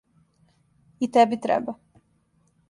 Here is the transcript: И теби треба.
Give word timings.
И 0.99 1.07
теби 1.11 1.37
треба. 1.45 1.75